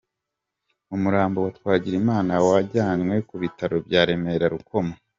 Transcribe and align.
Umurambo 0.95 1.37
wa 1.45 1.51
Twagirimana 1.57 2.33
wajyanywe 2.47 3.15
ku 3.27 3.35
Bitaro 3.41 3.75
bya 3.87 4.01
Remera 4.07 4.45
Rukoma. 4.53 4.93